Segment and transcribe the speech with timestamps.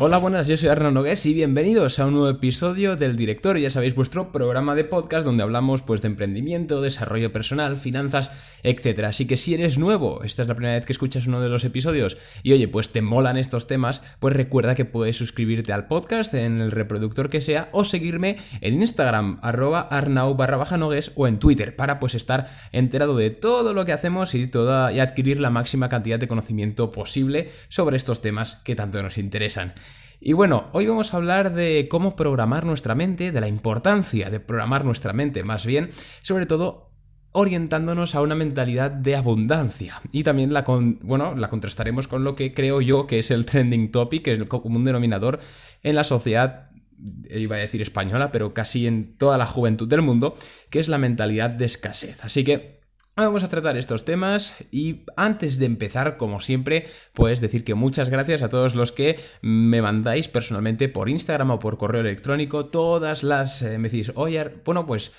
[0.00, 3.68] Hola, buenas, yo soy Arnaud Nogués y bienvenidos a un nuevo episodio del Director, ya
[3.68, 8.30] sabéis, vuestro programa de podcast donde hablamos pues de emprendimiento, desarrollo personal, finanzas,
[8.62, 9.06] etc.
[9.06, 11.64] Así que si eres nuevo, esta es la primera vez que escuchas uno de los
[11.64, 16.32] episodios y oye, pues te molan estos temas, pues recuerda que puedes suscribirte al podcast
[16.34, 21.26] en el reproductor que sea o seguirme en Instagram, arroba arnau barra baja nogues o
[21.26, 25.40] en Twitter para pues estar enterado de todo lo que hacemos y, toda, y adquirir
[25.40, 29.74] la máxima cantidad de conocimiento posible sobre estos temas que tanto nos interesan.
[30.20, 34.40] Y bueno, hoy vamos a hablar de cómo programar nuestra mente, de la importancia de
[34.40, 36.90] programar nuestra mente, más bien, sobre todo
[37.32, 40.00] orientándonos a una mentalidad de abundancia.
[40.10, 40.64] Y también la,
[41.02, 44.38] bueno, la contrastaremos con lo que creo yo que es el trending topic, que es
[44.38, 45.38] el común denominador
[45.82, 46.70] en la sociedad
[47.30, 50.34] iba a decir española, pero casi en toda la juventud del mundo,
[50.70, 52.24] que es la mentalidad de escasez.
[52.24, 52.77] Así que
[53.18, 58.10] Vamos a tratar estos temas y antes de empezar, como siempre, pues decir que muchas
[58.10, 63.24] gracias a todos los que me mandáis personalmente por Instagram o por correo electrónico todas
[63.24, 63.62] las...
[63.62, 65.14] Eh, me decís, oye, bueno, pues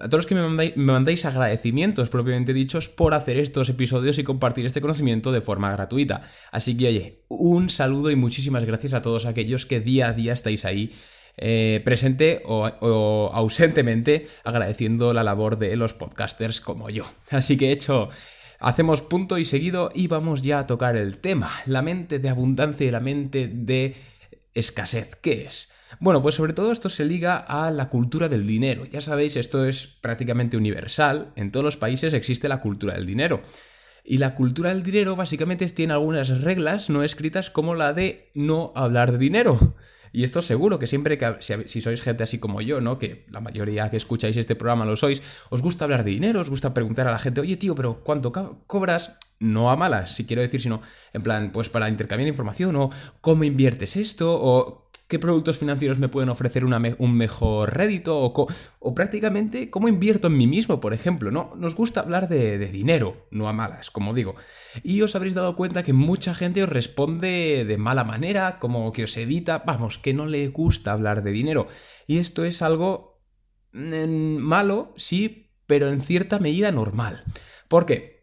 [0.00, 4.18] a todos los que me mandáis, me mandáis, agradecimientos propiamente dichos por hacer estos episodios
[4.18, 6.22] y compartir este conocimiento de forma gratuita.
[6.50, 10.32] Así que oye, un saludo y muchísimas gracias a todos aquellos que día a día
[10.32, 10.92] estáis ahí
[11.38, 17.04] eh, presente o, ausentemente agradeciendo la labor de los podcasters como yo.
[17.30, 18.10] Así que hecho,
[18.58, 22.86] hacemos punto y seguido y vamos ya a tocar el tema, la mente de abundancia
[22.86, 23.94] y la mente de
[24.54, 25.16] escasez.
[25.16, 25.70] ¿Qué es?
[26.00, 28.84] Bueno, pues sobre todo esto se liga a la cultura del dinero.
[28.84, 31.32] Ya sabéis, esto es prácticamente universal.
[31.36, 33.42] En todos los países existe la cultura del dinero.
[34.04, 38.72] Y la cultura del dinero básicamente tiene algunas reglas no escritas como la de no
[38.74, 39.76] hablar de dinero.
[40.12, 42.98] Y esto seguro que siempre que, si, sois gente así como yo, ¿no?
[42.98, 46.50] Que la mayoría que escucháis este programa lo sois, os gusta hablar de dinero, os
[46.50, 48.32] gusta preguntar a la gente, oye tío, pero ¿cuánto
[48.66, 49.18] cobras?
[49.40, 50.82] No a malas, si quiero decir, sino
[51.12, 56.10] en plan, pues para intercambiar información o cómo inviertes esto o qué productos financieros me
[56.10, 61.30] pueden ofrecer un mejor rédito o, prácticamente cómo invierto en mí mismo, por ejemplo.
[61.30, 61.54] ¿no?
[61.56, 64.36] Nos gusta hablar de, dinero, no a malas, como digo.
[64.82, 69.04] Y os habréis dado cuenta que mucha gente os responde de mala manera, como que
[69.04, 71.66] os evita, vamos, que no le gusta hablar de dinero.
[72.06, 73.22] Y esto es algo
[73.72, 77.24] mm, malo, sí, pero en cierta medida normal.
[77.68, 78.17] ¿Por qué?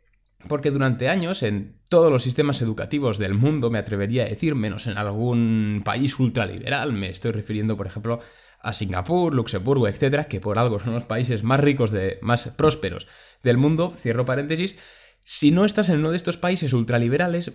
[0.48, 4.88] Porque durante años en todos los sistemas educativos del mundo, me atrevería a decir, menos
[4.88, 8.20] en algún país ultraliberal, me estoy refiriendo, por ejemplo,
[8.60, 13.08] a Singapur, Luxemburgo, etcétera, que por algo son los países más ricos, de, más prósperos
[13.44, 14.78] del mundo, cierro paréntesis,
[15.24, 17.54] si no estás en uno de estos países ultraliberales,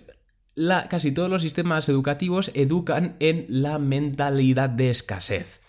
[0.55, 5.61] la, casi todos los sistemas educativos educan en la mentalidad de escasez.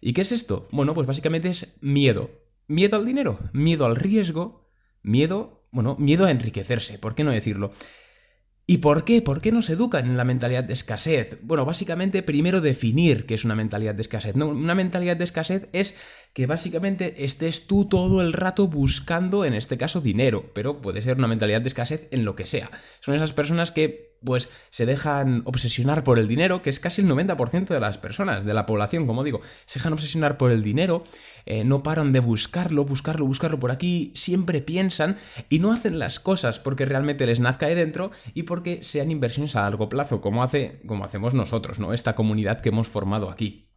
[0.00, 0.68] ¿Y qué es esto?
[0.70, 2.30] Bueno, pues básicamente es miedo.
[2.66, 4.70] Miedo al dinero, miedo al riesgo,
[5.02, 7.72] miedo, bueno, miedo a enriquecerse, ¿por qué no decirlo?
[8.66, 9.20] ¿Y por qué?
[9.20, 11.38] ¿Por qué nos educan en la mentalidad de escasez?
[11.42, 14.36] Bueno, básicamente primero definir qué es una mentalidad de escasez.
[14.36, 15.96] No, una mentalidad de escasez es
[16.32, 21.18] que básicamente estés tú todo el rato buscando, en este caso, dinero, pero puede ser
[21.18, 22.70] una mentalidad de escasez en lo que sea.
[23.00, 27.08] Son esas personas que pues se dejan obsesionar por el dinero, que es casi el
[27.08, 31.02] 90% de las personas, de la población, como digo, se dejan obsesionar por el dinero,
[31.46, 35.16] eh, no paran de buscarlo, buscarlo, buscarlo por aquí, siempre piensan
[35.48, 39.56] y no hacen las cosas porque realmente les nazca de dentro y porque sean inversiones
[39.56, 41.92] a largo plazo, como, hace, como hacemos nosotros, ¿no?
[41.92, 43.73] Esta comunidad que hemos formado aquí.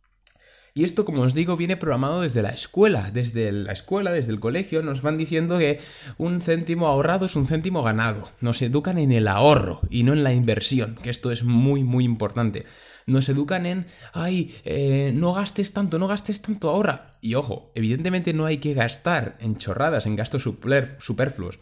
[0.77, 3.09] Y esto, como os digo, viene programado desde la escuela.
[3.11, 5.79] Desde la escuela, desde el colegio, nos van diciendo que
[6.19, 8.29] un céntimo ahorrado es un céntimo ganado.
[8.41, 12.05] Nos educan en el ahorro y no en la inversión, que esto es muy, muy
[12.05, 12.65] importante.
[13.07, 17.07] Nos educan en, ay, eh, no gastes tanto, no gastes tanto, ahorra.
[17.21, 21.57] Y ojo, evidentemente no hay que gastar en chorradas, en gastos superfluos.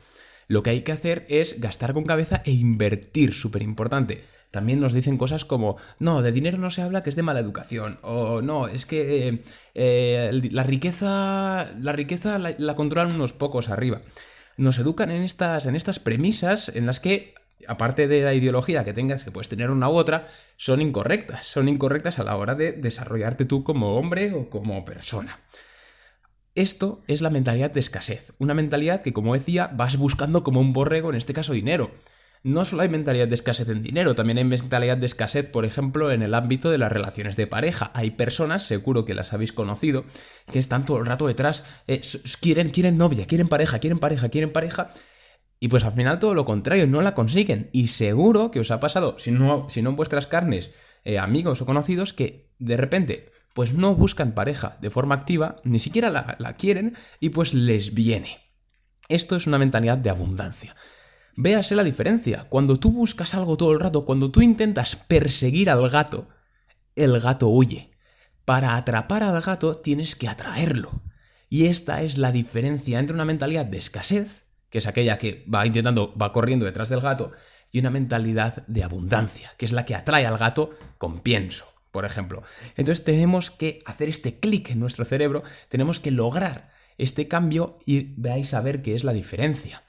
[0.50, 4.94] Lo que hay que hacer es gastar con cabeza e invertir, súper importante también nos
[4.94, 8.42] dicen cosas como, no, de dinero no se habla que es de mala educación, o
[8.42, 9.44] no, es que
[9.74, 14.02] eh, la riqueza, la, riqueza la, controlan unos pocos arriba.
[14.56, 17.34] Nos educan en estas, en estas premisas en las que,
[17.68, 20.26] aparte de la ideología que tengas, que puedes tener una u otra,
[20.56, 25.38] son incorrectas, son incorrectas a la hora de desarrollarte tú como hombre o como persona.
[26.56, 30.72] Esto es la mentalidad de escasez, una mentalidad que, como decía, vas buscando como un
[30.72, 31.92] borrego, en este caso dinero
[32.46, 36.12] no solo hay mentalidad de escasez en dinero, también hay mentalidad de escasez, por ejemplo,
[36.12, 37.90] en el ámbito de las relaciones de pareja.
[37.96, 40.06] Hay personas, seguro que las habéis conocido,
[40.52, 42.02] que están todo el rato detrás, eh,
[42.40, 44.92] quieren, quieren novia, quieren pareja, quieren pareja, quieren pareja.
[45.60, 47.72] Y pues al final todo lo contrario, no la consiguen.
[47.74, 51.64] Y seguro que os ha pasado, si no, si no en vuestras carnes, eh, amigos
[51.64, 56.36] o conocidos, que de repente pues no buscan pareja de forma activa, ni siquiera la,
[56.38, 58.38] la quieren y pues les viene.
[59.10, 60.76] Esto es una mentalidad de abundancia.
[61.36, 62.46] Véase la diferencia.
[62.50, 66.30] Cuando tú buscas algo todo el rato, cuando tú intentas perseguir al gato,
[66.96, 67.92] el gato huye.
[68.46, 71.02] Para atrapar al gato tienes que atraerlo.
[71.50, 75.66] Y esta es la diferencia entre una mentalidad de escasez, que es aquella que va
[75.66, 77.32] intentando, va corriendo detrás del gato,
[77.72, 82.06] y una mentalidad de abundancia, que es la que atrae al gato con pienso, por
[82.06, 82.44] ejemplo.
[82.78, 88.14] Entonces tenemos que hacer este clic en nuestro cerebro, tenemos que lograr este cambio y
[88.16, 89.84] veáis a ver qué es la diferencia.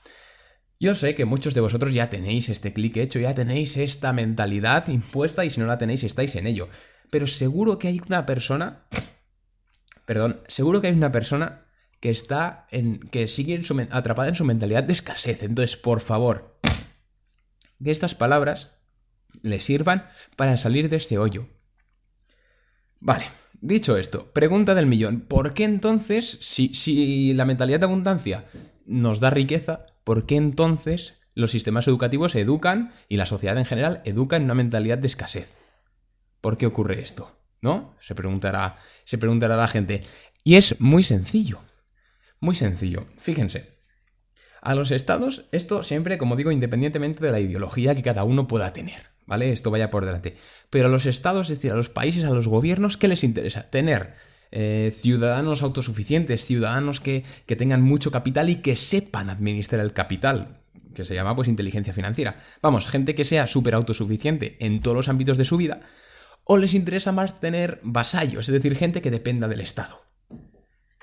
[0.78, 4.88] Yo sé que muchos de vosotros ya tenéis este clic hecho, ya tenéis esta mentalidad
[4.88, 6.68] impuesta y si no la tenéis estáis en ello.
[7.10, 8.86] Pero seguro que hay una persona,
[10.04, 11.66] perdón, seguro que hay una persona
[12.00, 15.42] que está en, que sigue atrapada en su mentalidad de escasez.
[15.42, 16.58] Entonces, por favor,
[17.82, 18.72] que estas palabras
[19.42, 20.06] le sirvan
[20.36, 21.48] para salir de este hoyo.
[23.00, 23.24] Vale,
[23.60, 25.22] dicho esto, pregunta del millón.
[25.22, 28.44] ¿Por qué entonces, si, si la mentalidad de abundancia
[28.84, 34.02] nos da riqueza, ¿por qué entonces los sistemas educativos educan y la sociedad en general
[34.04, 35.58] educa en una mentalidad de escasez?
[36.40, 37.36] ¿Por qué ocurre esto?
[37.60, 37.96] ¿No?
[37.98, 40.04] Se preguntará, se preguntará la gente.
[40.44, 41.58] Y es muy sencillo.
[42.38, 43.04] Muy sencillo.
[43.18, 43.76] Fíjense.
[44.62, 48.72] A los estados, esto siempre, como digo, independientemente de la ideología que cada uno pueda
[48.72, 49.50] tener, ¿vale?
[49.50, 50.36] Esto vaya por delante.
[50.70, 53.68] Pero a los estados, es decir, a los países, a los gobiernos, ¿qué les interesa?
[53.70, 54.14] Tener
[54.58, 60.62] eh, ciudadanos autosuficientes, ciudadanos que, que tengan mucho capital y que sepan administrar el capital,
[60.94, 62.38] que se llama pues inteligencia financiera.
[62.62, 65.82] Vamos, gente que sea súper autosuficiente en todos los ámbitos de su vida,
[66.44, 70.06] o les interesa más tener vasallos, es decir, gente que dependa del Estado.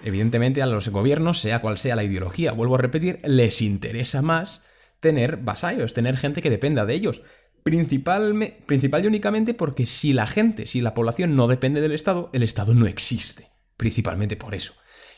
[0.01, 4.63] Evidentemente a los gobiernos, sea cual sea la ideología, vuelvo a repetir, les interesa más
[4.99, 7.21] tener vasallos, tener gente que dependa de ellos.
[7.63, 12.29] Principal, principal y únicamente porque si la gente, si la población no depende del Estado,
[12.33, 13.49] el Estado no existe.
[13.77, 14.73] Principalmente por eso.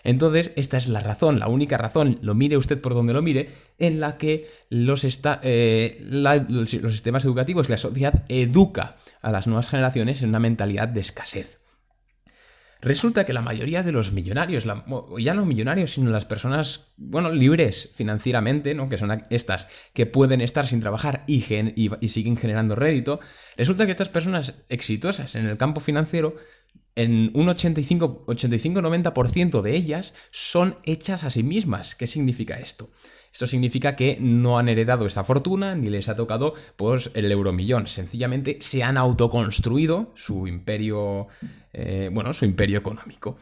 [0.06, 3.50] Entonces, esta es la razón, la única razón, lo mire usted por donde lo mire,
[3.80, 5.03] en la que los,
[5.42, 11.01] eh, los sistemas educativos, la sociedad educa a las nuevas generaciones en una mentalidad de
[11.01, 11.64] escasez.
[12.85, 14.65] Resulta que la mayoría de los millonarios,
[15.17, 18.89] ya no millonarios, sino las personas, bueno, libres financieramente, ¿no?
[18.89, 21.43] que son estas que pueden estar sin trabajar y,
[21.75, 23.19] y siguen generando rédito,
[23.57, 26.35] resulta que estas personas exitosas en el campo financiero
[26.93, 31.95] en un 85-90% de ellas son hechas a sí mismas.
[31.95, 32.91] ¿Qué significa esto?
[33.35, 37.85] Esto significa que no han heredado esa fortuna ni les ha tocado pues, el euromillón.
[37.85, 41.27] Sencillamente se han autoconstruido su imperio,
[41.73, 43.35] eh, bueno, su imperio económico.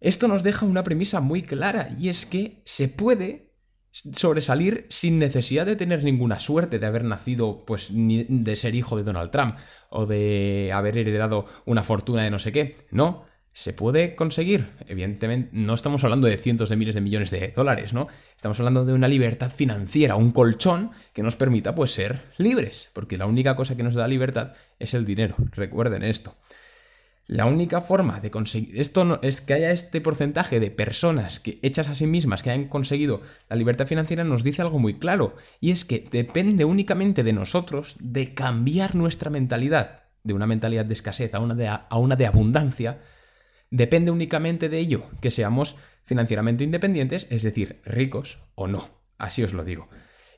[0.00, 3.54] Esto nos deja una premisa muy clara y es que se puede
[3.90, 9.04] sobresalir sin necesidad de tener ninguna suerte de haber nacido, pues, de ser hijo de
[9.04, 9.56] Donald Trump
[9.88, 12.76] o de haber heredado una fortuna de no sé qué.
[12.90, 13.24] No,
[13.56, 14.68] se puede conseguir.
[14.86, 18.06] Evidentemente, no estamos hablando de cientos de miles de millones de dólares, ¿no?
[18.36, 23.16] Estamos hablando de una libertad financiera, un colchón que nos permita, pues, ser libres, porque
[23.16, 25.36] la única cosa que nos da libertad es el dinero.
[25.52, 26.34] Recuerden esto.
[27.28, 31.88] La única forma de conseguir esto es que haya este porcentaje de personas que hechas
[31.88, 35.70] a sí mismas que hayan conseguido la libertad financiera nos dice algo muy claro y
[35.70, 41.34] es que depende únicamente de nosotros de cambiar nuestra mentalidad de una mentalidad de escasez
[41.34, 43.00] a una de, a una de abundancia
[43.70, 48.88] depende únicamente de ello que seamos financieramente independientes, es decir, ricos o no.
[49.18, 49.88] Así os lo digo.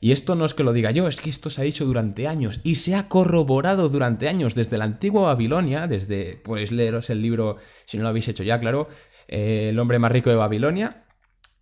[0.01, 2.27] Y esto no es que lo diga yo, es que esto se ha dicho durante
[2.27, 7.21] años y se ha corroborado durante años desde la antigua Babilonia, desde, pues leeros el
[7.21, 8.87] libro, si no lo habéis hecho ya, claro,
[9.27, 11.03] eh, El hombre más rico de Babilonia,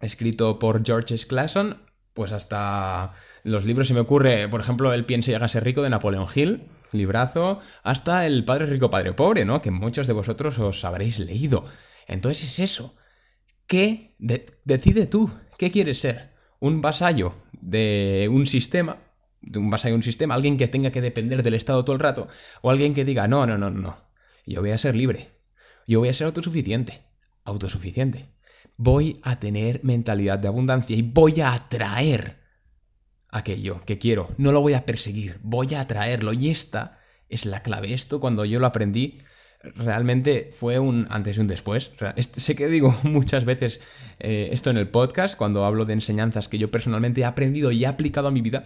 [0.01, 1.25] escrito por George S.
[1.27, 1.81] Clason,
[2.13, 3.12] pues hasta
[3.43, 6.67] los libros se me ocurre, por ejemplo, El piense y hágase rico de Napoleón Hill,
[6.91, 9.62] librazo, hasta El padre rico, padre pobre, ¿no?
[9.62, 11.65] Que muchos de vosotros os habréis leído.
[12.08, 12.96] Entonces es eso.
[13.65, 14.15] ¿Qué?
[14.17, 15.29] decide tú.
[15.58, 16.32] ¿Qué quieres ser?
[16.60, 18.98] ¿Un vasallo de un sistema,
[19.41, 22.00] de un base de un sistema, alguien que tenga que depender del Estado todo el
[22.01, 22.27] rato,
[22.62, 23.98] o alguien que diga, no, no, no, no,
[24.46, 25.29] yo voy a ser libre,
[25.88, 27.01] yo voy a ser autosuficiente,
[27.44, 28.34] autosuficiente,
[28.77, 32.37] voy a tener mentalidad de abundancia y voy a atraer
[33.29, 37.62] aquello que quiero, no lo voy a perseguir, voy a atraerlo y esta es la
[37.62, 37.93] clave.
[37.93, 39.19] Esto cuando yo lo aprendí
[39.75, 41.91] realmente fue un antes y un después.
[42.17, 43.81] Sé que digo muchas veces
[44.19, 47.84] eh, esto en el podcast, cuando hablo de enseñanzas que yo personalmente he aprendido y
[47.84, 48.65] he aplicado a mi vida,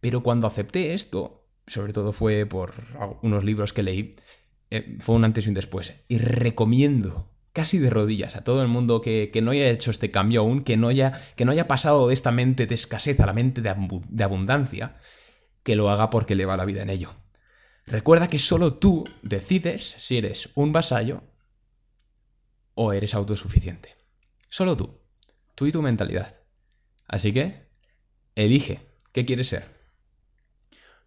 [0.00, 2.72] pero cuando acepté esto, sobre todo fue por
[3.22, 4.14] unos libros que leí,
[4.70, 6.04] eh, fue un antes y un después.
[6.08, 10.40] Y recomiendo casi de rodillas a todo el mundo que, no haya hecho este cambio
[10.40, 13.32] aún, que no, haya, que no haya pasado de esta mente de escasez a la
[13.32, 14.96] mente de abundancia,
[15.62, 17.14] que lo haga porque le va la vida en ello.
[17.86, 21.22] Recuerda que solo tú decides si eres un vasallo
[22.74, 23.96] o eres autosuficiente.
[24.46, 25.00] Solo tú.
[25.54, 26.42] Tú y tu mentalidad.
[27.06, 27.66] Así que,
[28.34, 28.80] elige
[29.12, 29.64] qué quieres ser.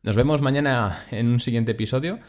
[0.01, 2.19] Nos vemos mañana en un siguiente episodio.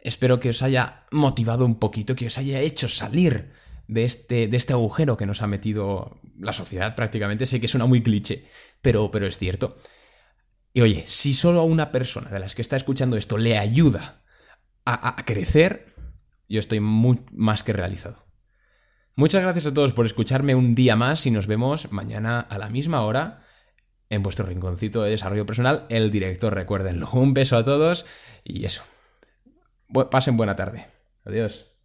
[0.00, 3.50] Espero que os haya motivado un poquito, que os haya hecho salir
[3.88, 7.46] de este, de este agujero que nos ha metido la sociedad prácticamente.
[7.46, 8.46] Sé que suena muy cliché,
[8.82, 9.76] pero, pero es cierto.
[10.72, 14.22] Y oye, si solo a una persona de las que está escuchando esto le ayuda
[14.84, 15.94] a, a crecer,
[16.48, 18.26] yo estoy más que realizado.
[19.14, 22.68] Muchas gracias a todos por escucharme un día más y nos vemos mañana a la
[22.68, 23.42] misma hora
[24.10, 27.10] en vuestro rinconcito de desarrollo personal, el director, recuérdenlo.
[27.12, 28.06] Un beso a todos
[28.44, 28.82] y eso.
[30.10, 30.86] Pasen buena tarde.
[31.24, 31.75] Adiós.